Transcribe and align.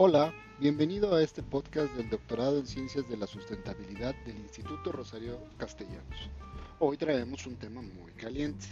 Hola, 0.00 0.32
bienvenido 0.60 1.12
a 1.12 1.24
este 1.24 1.42
podcast 1.42 1.92
del 1.94 2.08
Doctorado 2.08 2.58
en 2.58 2.68
Ciencias 2.68 3.08
de 3.08 3.16
la 3.16 3.26
Sustentabilidad 3.26 4.14
del 4.24 4.36
Instituto 4.36 4.92
Rosario 4.92 5.40
Castellanos. 5.56 6.30
Hoy 6.78 6.96
traemos 6.96 7.44
un 7.48 7.56
tema 7.56 7.82
muy 7.82 8.12
caliente. 8.12 8.64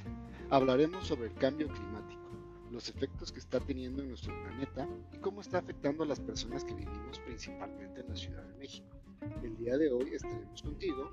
Hablaremos 0.50 1.04
sobre 1.04 1.26
el 1.26 1.34
cambio 1.34 1.66
climático, 1.66 2.22
los 2.70 2.88
efectos 2.88 3.32
que 3.32 3.40
está 3.40 3.58
teniendo 3.58 4.02
en 4.02 4.10
nuestro 4.10 4.40
planeta 4.44 4.86
y 5.12 5.18
cómo 5.18 5.40
está 5.40 5.58
afectando 5.58 6.04
a 6.04 6.06
las 6.06 6.20
personas 6.20 6.62
que 6.62 6.74
vivimos 6.74 7.18
principalmente 7.18 8.02
en 8.02 8.08
la 8.08 8.14
Ciudad 8.14 8.44
de 8.44 8.58
México. 8.58 8.96
El 9.42 9.56
día 9.56 9.76
de 9.76 9.90
hoy 9.90 10.14
estaremos 10.14 10.62
contigo. 10.62 11.10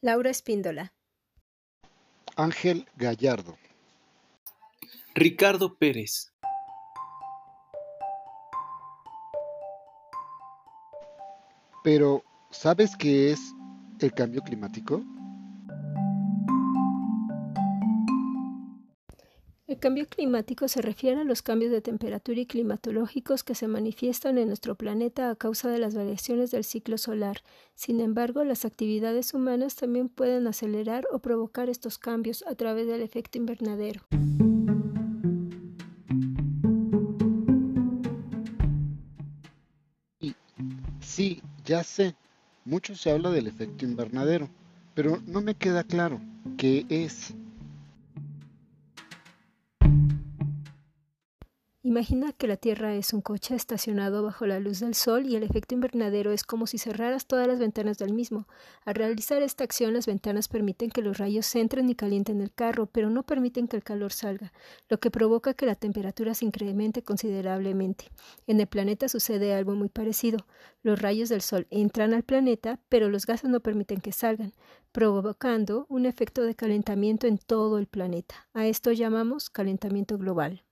Laura 0.00 0.30
Espíndola. 0.30 0.94
Ángel 2.36 2.86
Gallardo. 2.96 3.58
Ricardo 5.14 5.76
Pérez. 5.76 6.32
Pero, 11.84 12.22
¿sabes 12.50 12.96
qué 12.96 13.32
es 13.32 13.40
el 14.00 14.12
cambio 14.14 14.40
climático? 14.40 15.02
El 19.66 19.78
cambio 19.78 20.06
climático 20.06 20.68
se 20.68 20.80
refiere 20.80 21.20
a 21.20 21.24
los 21.24 21.42
cambios 21.42 21.72
de 21.72 21.80
temperatura 21.80 22.40
y 22.40 22.46
climatológicos 22.46 23.42
que 23.44 23.54
se 23.54 23.68
manifiestan 23.68 24.38
en 24.38 24.48
nuestro 24.48 24.76
planeta 24.76 25.30
a 25.30 25.36
causa 25.36 25.70
de 25.70 25.78
las 25.78 25.94
variaciones 25.94 26.50
del 26.50 26.64
ciclo 26.64 26.96
solar. 26.96 27.42
Sin 27.74 28.00
embargo, 28.00 28.44
las 28.44 28.64
actividades 28.64 29.34
humanas 29.34 29.76
también 29.76 30.08
pueden 30.08 30.46
acelerar 30.46 31.06
o 31.10 31.18
provocar 31.18 31.68
estos 31.68 31.98
cambios 31.98 32.44
a 32.46 32.54
través 32.54 32.86
del 32.86 33.02
efecto 33.02 33.38
invernadero. 33.38 34.02
Sí, 41.14 41.42
ya 41.66 41.84
sé, 41.84 42.16
mucho 42.64 42.96
se 42.96 43.10
habla 43.10 43.30
del 43.30 43.46
efecto 43.46 43.84
invernadero, 43.84 44.48
pero 44.94 45.20
no 45.26 45.42
me 45.42 45.54
queda 45.54 45.84
claro 45.84 46.18
qué 46.56 46.86
es. 46.88 47.34
Imagina 51.92 52.32
que 52.32 52.46
la 52.46 52.56
Tierra 52.56 52.94
es 52.94 53.12
un 53.12 53.20
coche 53.20 53.54
estacionado 53.54 54.22
bajo 54.22 54.46
la 54.46 54.58
luz 54.58 54.80
del 54.80 54.94
Sol 54.94 55.26
y 55.26 55.36
el 55.36 55.42
efecto 55.42 55.74
invernadero 55.74 56.32
es 56.32 56.42
como 56.42 56.66
si 56.66 56.78
cerraras 56.78 57.26
todas 57.26 57.46
las 57.46 57.58
ventanas 57.58 57.98
del 57.98 58.14
mismo. 58.14 58.48
Al 58.86 58.94
realizar 58.94 59.42
esta 59.42 59.62
acción, 59.64 59.92
las 59.92 60.06
ventanas 60.06 60.48
permiten 60.48 60.88
que 60.88 61.02
los 61.02 61.18
rayos 61.18 61.54
entren 61.54 61.90
y 61.90 61.94
calienten 61.94 62.40
el 62.40 62.50
carro, 62.50 62.86
pero 62.86 63.10
no 63.10 63.24
permiten 63.24 63.68
que 63.68 63.76
el 63.76 63.84
calor 63.84 64.10
salga, 64.10 64.54
lo 64.88 65.00
que 65.00 65.10
provoca 65.10 65.52
que 65.52 65.66
la 65.66 65.74
temperatura 65.74 66.32
se 66.32 66.46
incremente 66.46 67.02
considerablemente. 67.02 68.06
En 68.46 68.58
el 68.58 68.68
planeta 68.68 69.06
sucede 69.10 69.52
algo 69.52 69.74
muy 69.74 69.90
parecido. 69.90 70.46
Los 70.82 70.98
rayos 70.98 71.28
del 71.28 71.42
Sol 71.42 71.66
entran 71.68 72.14
al 72.14 72.22
planeta, 72.22 72.80
pero 72.88 73.10
los 73.10 73.26
gases 73.26 73.50
no 73.50 73.60
permiten 73.60 74.00
que 74.00 74.12
salgan, 74.12 74.54
provocando 74.92 75.84
un 75.90 76.06
efecto 76.06 76.40
de 76.40 76.54
calentamiento 76.54 77.26
en 77.26 77.36
todo 77.36 77.76
el 77.76 77.86
planeta. 77.86 78.48
A 78.54 78.66
esto 78.66 78.92
llamamos 78.92 79.50
calentamiento 79.50 80.16
global. 80.16 80.62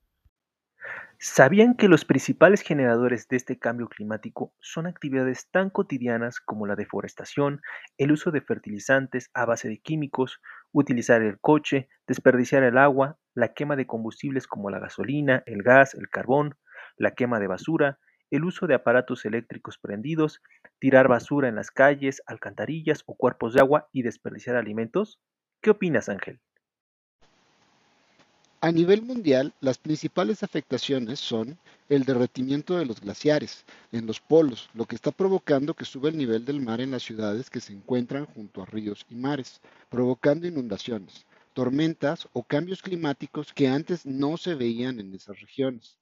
¿Sabían 1.22 1.74
que 1.74 1.88
los 1.88 2.06
principales 2.06 2.62
generadores 2.62 3.28
de 3.28 3.36
este 3.36 3.58
cambio 3.58 3.88
climático 3.88 4.54
son 4.58 4.86
actividades 4.86 5.50
tan 5.50 5.68
cotidianas 5.68 6.40
como 6.40 6.66
la 6.66 6.76
deforestación, 6.76 7.60
el 7.98 8.12
uso 8.12 8.30
de 8.30 8.40
fertilizantes 8.40 9.28
a 9.34 9.44
base 9.44 9.68
de 9.68 9.80
químicos, 9.80 10.40
utilizar 10.72 11.20
el 11.20 11.38
coche, 11.38 11.90
desperdiciar 12.06 12.62
el 12.62 12.78
agua, 12.78 13.18
la 13.34 13.52
quema 13.52 13.76
de 13.76 13.86
combustibles 13.86 14.46
como 14.46 14.70
la 14.70 14.78
gasolina, 14.78 15.42
el 15.44 15.62
gas, 15.62 15.92
el 15.94 16.08
carbón, 16.08 16.56
la 16.96 17.10
quema 17.10 17.38
de 17.38 17.48
basura, 17.48 17.98
el 18.30 18.46
uso 18.46 18.66
de 18.66 18.76
aparatos 18.76 19.26
eléctricos 19.26 19.76
prendidos, 19.76 20.40
tirar 20.78 21.06
basura 21.06 21.48
en 21.48 21.56
las 21.56 21.70
calles, 21.70 22.22
alcantarillas 22.24 23.02
o 23.04 23.14
cuerpos 23.14 23.52
de 23.52 23.60
agua 23.60 23.90
y 23.92 24.04
desperdiciar 24.04 24.56
alimentos? 24.56 25.20
¿Qué 25.60 25.68
opinas, 25.68 26.08
Ángel? 26.08 26.40
A 28.62 28.72
nivel 28.72 29.00
mundial, 29.00 29.54
las 29.62 29.78
principales 29.78 30.42
afectaciones 30.42 31.18
son 31.18 31.58
el 31.88 32.04
derretimiento 32.04 32.76
de 32.76 32.84
los 32.84 33.00
glaciares 33.00 33.64
en 33.90 34.04
los 34.06 34.20
polos, 34.20 34.68
lo 34.74 34.84
que 34.84 34.96
está 34.96 35.12
provocando 35.12 35.72
que 35.72 35.86
suba 35.86 36.10
el 36.10 36.18
nivel 36.18 36.44
del 36.44 36.60
mar 36.60 36.82
en 36.82 36.90
las 36.90 37.02
ciudades 37.02 37.48
que 37.48 37.60
se 37.60 37.72
encuentran 37.72 38.26
junto 38.26 38.60
a 38.60 38.66
ríos 38.66 39.06
y 39.08 39.14
mares, 39.14 39.62
provocando 39.88 40.46
inundaciones, 40.46 41.24
tormentas 41.54 42.28
o 42.34 42.42
cambios 42.42 42.82
climáticos 42.82 43.54
que 43.54 43.66
antes 43.66 44.04
no 44.04 44.36
se 44.36 44.54
veían 44.54 45.00
en 45.00 45.14
esas 45.14 45.40
regiones. 45.40 45.98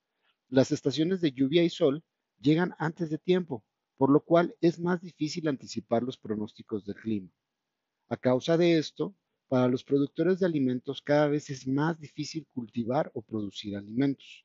Las 0.49 0.73
estaciones 0.73 1.21
de 1.21 1.31
lluvia 1.31 1.63
y 1.63 1.71
sol 1.71 2.03
llegan 2.41 2.75
antes 2.81 3.09
de 3.09 3.19
tiempo, 3.19 3.65
por 3.97 4.11
lo 4.11 4.19
cual 4.19 4.57
es 4.61 4.81
más 4.81 5.01
difícil 5.01 5.47
anticipar 5.47 6.03
los 6.03 6.19
pronósticos 6.19 6.85
del 6.85 6.97
clima. 6.97 7.31
A 8.09 8.17
causa 8.17 8.57
de 8.57 8.79
esto, 8.79 9.15
para 9.49 9.69
los 9.69 9.83
productores 9.83 10.39
de 10.39 10.47
alimentos 10.47 11.01
cada 11.03 11.27
vez 11.29 11.49
es 11.51 11.67
más 11.67 11.99
difícil 11.99 12.47
cultivar 12.53 13.11
o 13.15 13.23
producir 13.23 13.77
alimentos. 13.77 14.45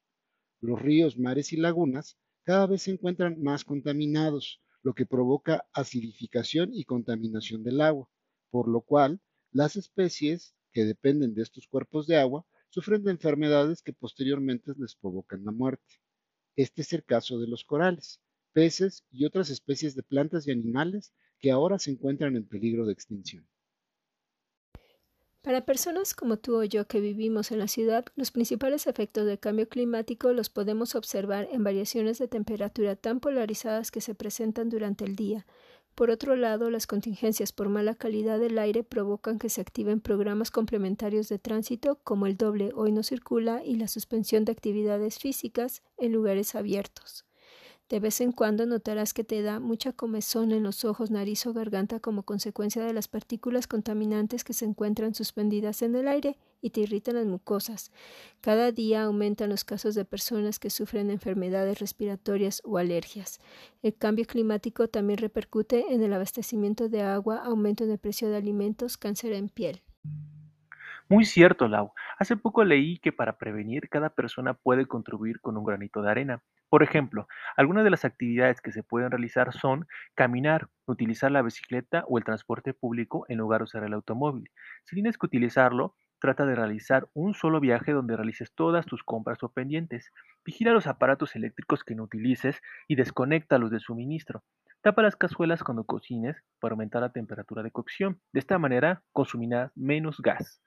Los 0.61 0.81
ríos, 0.81 1.19
mares 1.19 1.51
y 1.51 1.57
lagunas 1.57 2.17
cada 2.43 2.67
vez 2.67 2.83
se 2.83 2.91
encuentran 2.91 3.41
más 3.41 3.63
contaminados, 3.63 4.61
lo 4.81 4.93
que 4.93 5.05
provoca 5.05 5.65
acidificación 5.73 6.73
y 6.73 6.85
contaminación 6.85 7.63
del 7.63 7.81
agua, 7.81 8.09
por 8.49 8.67
lo 8.67 8.81
cual 8.81 9.21
las 9.51 9.75
especies 9.75 10.55
que 10.71 10.85
dependen 10.85 11.33
de 11.33 11.43
estos 11.43 11.67
cuerpos 11.67 12.07
de 12.07 12.17
agua 12.17 12.45
sufren 12.69 13.03
de 13.03 13.11
enfermedades 13.11 13.81
que 13.81 13.93
posteriormente 13.93 14.73
les 14.77 14.95
provocan 14.95 15.45
la 15.45 15.51
muerte. 15.51 16.01
Este 16.55 16.81
es 16.81 16.93
el 16.93 17.03
caso 17.03 17.39
de 17.39 17.47
los 17.47 17.63
corales, 17.63 18.19
peces 18.51 19.05
y 19.11 19.25
otras 19.25 19.49
especies 19.49 19.95
de 19.95 20.03
plantas 20.03 20.47
y 20.47 20.51
animales 20.51 21.13
que 21.39 21.51
ahora 21.51 21.79
se 21.79 21.91
encuentran 21.91 22.35
en 22.35 22.47
peligro 22.47 22.85
de 22.85 22.93
extinción. 22.93 23.47
Para 25.43 25.65
personas 25.65 26.13
como 26.13 26.37
tú 26.37 26.55
o 26.55 26.63
yo 26.63 26.87
que 26.87 27.01
vivimos 27.01 27.51
en 27.51 27.59
la 27.59 27.67
ciudad, 27.67 28.05
los 28.15 28.31
principales 28.31 28.87
efectos 28.87 29.25
del 29.25 29.39
cambio 29.39 29.67
climático 29.67 30.31
los 30.31 30.49
podemos 30.49 30.95
observar 30.95 31.49
en 31.51 31.65
variaciones 31.65 32.17
de 32.17 32.29
temperatura 32.29 32.95
tan 32.95 33.19
polarizadas 33.19 33.91
que 33.91 33.99
se 33.99 34.15
presentan 34.15 34.69
durante 34.69 35.03
el 35.03 35.17
día. 35.17 35.45
Por 35.95 36.11
otro 36.11 36.37
lado, 36.37 36.69
las 36.69 36.87
contingencias 36.87 37.51
por 37.51 37.67
mala 37.67 37.93
calidad 37.93 38.39
del 38.39 38.57
aire 38.57 38.85
provocan 38.85 39.37
que 39.37 39.49
se 39.49 39.59
activen 39.59 39.99
programas 39.99 40.49
complementarios 40.49 41.27
de 41.27 41.39
tránsito 41.39 41.99
como 42.05 42.25
el 42.25 42.37
doble 42.37 42.71
hoy 42.73 42.93
no 42.93 43.03
circula 43.03 43.65
y 43.65 43.75
la 43.75 43.89
suspensión 43.89 44.45
de 44.45 44.53
actividades 44.53 45.19
físicas 45.19 45.83
en 45.97 46.13
lugares 46.13 46.55
abiertos. 46.55 47.25
De 47.93 47.99
vez 47.99 48.21
en 48.21 48.31
cuando 48.31 48.65
notarás 48.65 49.13
que 49.13 49.23
te 49.23 49.43
da 49.43 49.59
mucha 49.59 49.93
comezón 49.93 50.51
en 50.51 50.63
los 50.63 50.83
ojos, 50.83 51.11
nariz 51.11 51.45
o 51.45 51.53
garganta 51.53 51.99
como 51.99 52.23
consecuencia 52.23 52.83
de 52.83 52.91
las 52.91 53.07
partículas 53.07 53.67
contaminantes 53.67 54.43
que 54.43 54.53
se 54.53 54.65
encuentran 54.65 55.13
suspendidas 55.13 55.83
en 55.83 55.93
el 55.93 56.07
aire 56.07 56.39
y 56.59 56.71
te 56.71 56.81
irritan 56.81 57.13
las 57.13 57.27
mucosas. 57.27 57.91
Cada 58.41 58.71
día 58.71 59.03
aumentan 59.03 59.51
los 59.51 59.63
casos 59.63 59.93
de 59.93 60.05
personas 60.05 60.57
que 60.57 60.71
sufren 60.71 61.11
enfermedades 61.11 61.77
respiratorias 61.77 62.63
o 62.65 62.79
alergias. 62.79 63.39
El 63.83 63.93
cambio 63.93 64.25
climático 64.25 64.87
también 64.87 65.19
repercute 65.19 65.93
en 65.93 66.01
el 66.01 66.13
abastecimiento 66.13 66.89
de 66.89 67.03
agua, 67.03 67.43
aumento 67.45 67.83
en 67.83 67.91
el 67.91 67.99
precio 67.99 68.27
de 68.27 68.37
alimentos, 68.37 68.97
cáncer 68.97 69.33
en 69.33 69.49
piel. 69.49 69.83
Muy 71.09 71.25
cierto, 71.25 71.67
Lau. 71.67 71.91
Hace 72.17 72.37
poco 72.37 72.63
leí 72.63 72.97
que 72.99 73.11
para 73.11 73.37
prevenir 73.37 73.89
cada 73.89 74.09
persona 74.09 74.53
puede 74.53 74.85
contribuir 74.87 75.39
con 75.41 75.57
un 75.57 75.63
granito 75.65 76.01
de 76.01 76.09
arena. 76.11 76.41
Por 76.69 76.81
ejemplo, 76.83 77.27
algunas 77.55 77.83
de 77.83 77.91
las 77.91 78.05
actividades 78.05 78.61
que 78.61 78.71
se 78.71 78.83
pueden 78.83 79.11
realizar 79.11 79.53
son 79.53 79.85
caminar, 80.15 80.69
utilizar 80.85 81.31
la 81.31 81.41
bicicleta 81.41 82.03
o 82.07 82.17
el 82.17 82.23
transporte 82.23 82.73
público 82.73 83.25
en 83.29 83.37
lugar 83.37 83.59
de 83.59 83.65
usar 83.65 83.83
el 83.83 83.93
automóvil. 83.93 84.49
Si 84.85 84.95
tienes 84.95 85.17
que 85.17 85.25
utilizarlo, 85.27 85.95
trata 86.19 86.45
de 86.45 86.55
realizar 86.55 87.07
un 87.13 87.33
solo 87.33 87.59
viaje 87.59 87.91
donde 87.91 88.15
realices 88.15 88.51
todas 88.55 88.85
tus 88.85 89.03
compras 89.03 89.43
o 89.43 89.49
pendientes. 89.51 90.09
Vigila 90.45 90.71
los 90.71 90.87
aparatos 90.87 91.35
eléctricos 91.35 91.83
que 91.83 91.95
no 91.95 92.03
utilices 92.03 92.61
y 92.87 92.95
desconéctalos 92.95 93.69
del 93.71 93.81
suministro. 93.81 94.43
Tapa 94.81 95.01
las 95.01 95.15
cazuelas 95.15 95.63
cuando 95.63 95.85
cocines 95.85 96.43
para 96.59 96.73
aumentar 96.73 97.01
la 97.01 97.11
temperatura 97.11 97.61
de 97.63 97.71
cocción. 97.71 98.19
De 98.33 98.39
esta 98.39 98.57
manera 98.57 99.03
consumirás 99.11 99.71
menos 99.75 100.19
gas. 100.21 100.61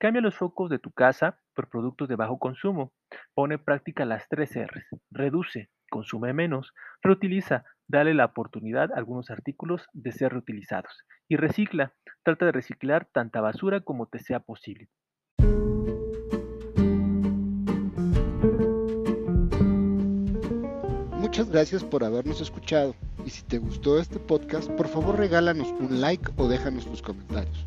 Cambia 0.00 0.22
los 0.22 0.34
focos 0.34 0.70
de 0.70 0.78
tu 0.78 0.92
casa 0.92 1.38
por 1.54 1.68
productos 1.68 2.08
de 2.08 2.16
bajo 2.16 2.38
consumo. 2.38 2.94
Pone 3.34 3.58
práctica 3.58 4.06
las 4.06 4.26
tres 4.30 4.56
R's. 4.56 4.86
Reduce, 5.10 5.68
consume 5.90 6.32
menos, 6.32 6.72
reutiliza, 7.02 7.66
dale 7.86 8.14
la 8.14 8.24
oportunidad 8.24 8.90
a 8.92 8.96
algunos 8.96 9.28
artículos 9.28 9.88
de 9.92 10.12
ser 10.12 10.32
reutilizados. 10.32 11.04
Y 11.28 11.36
recicla, 11.36 11.92
trata 12.22 12.46
de 12.46 12.52
reciclar 12.52 13.08
tanta 13.12 13.42
basura 13.42 13.82
como 13.82 14.06
te 14.06 14.20
sea 14.20 14.40
posible. 14.40 14.88
Muchas 21.18 21.50
gracias 21.50 21.84
por 21.84 22.04
habernos 22.04 22.40
escuchado 22.40 22.94
y 23.26 23.28
si 23.28 23.44
te 23.44 23.58
gustó 23.58 24.00
este 24.00 24.18
podcast, 24.18 24.70
por 24.70 24.88
favor 24.88 25.18
regálanos 25.18 25.70
un 25.72 26.00
like 26.00 26.32
o 26.38 26.48
déjanos 26.48 26.86
tus 26.86 27.02
comentarios. 27.02 27.66